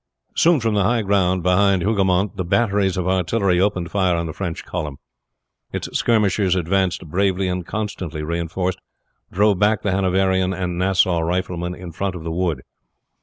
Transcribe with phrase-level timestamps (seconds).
[0.33, 4.33] Soon from the high ground behind Hougoumont the batteries of artillery opened fire on the
[4.33, 4.97] French column.
[5.71, 8.79] Its skirmishers advanced bravely, and constantly reinforced,
[9.31, 12.63] drove back the Hanoverian and Nassau riflemen in front of the wood.